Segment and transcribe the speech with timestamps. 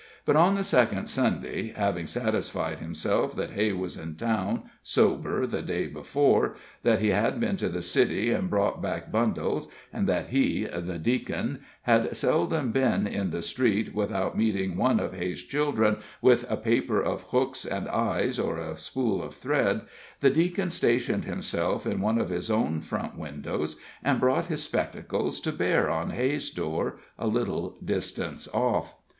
[0.25, 5.61] But on the second Sunday, having satisfied himself that Hay was in town, sober, the
[5.61, 10.29] day before, that he had been to the city and brought back bundles, and that
[10.29, 15.97] he (the Deacon) had seldom been in the street without meeting one of Hay's children
[16.19, 19.81] with a paper of hooks and eyes or a spool of thread,
[20.19, 25.39] the Deacon stationed himself in one of his own front windows, and brought his spectacles
[25.39, 28.95] to bear on Hay's door, a little distance off.